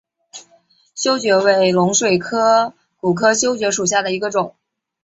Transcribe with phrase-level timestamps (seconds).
[0.95, 1.91] 修蕨为水龙
[2.99, 4.55] 骨科修蕨属下的一个种。